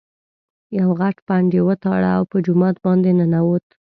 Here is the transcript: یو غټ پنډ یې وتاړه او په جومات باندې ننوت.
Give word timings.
یو 0.79 0.87
غټ 0.99 1.15
پنډ 1.27 1.49
یې 1.57 1.61
وتاړه 1.67 2.09
او 2.17 2.23
په 2.31 2.37
جومات 2.45 2.75
باندې 2.85 3.09
ننوت. 3.19 3.65